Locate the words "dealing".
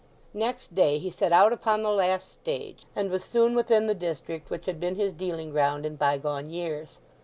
5.13-5.51